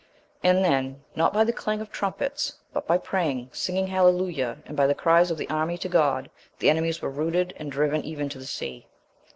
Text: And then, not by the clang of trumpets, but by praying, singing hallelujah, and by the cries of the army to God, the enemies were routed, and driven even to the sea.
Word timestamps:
And 0.41 0.65
then, 0.65 1.03
not 1.15 1.31
by 1.31 1.43
the 1.43 1.53
clang 1.53 1.79
of 1.79 1.91
trumpets, 1.91 2.53
but 2.73 2.87
by 2.87 2.97
praying, 2.97 3.51
singing 3.53 3.85
hallelujah, 3.85 4.57
and 4.65 4.75
by 4.75 4.87
the 4.87 4.95
cries 4.95 5.29
of 5.29 5.37
the 5.37 5.47
army 5.47 5.77
to 5.77 5.87
God, 5.87 6.31
the 6.57 6.71
enemies 6.71 7.03
were 7.03 7.11
routed, 7.11 7.53
and 7.57 7.71
driven 7.71 8.03
even 8.03 8.27
to 8.29 8.39
the 8.39 8.47
sea. 8.47 8.87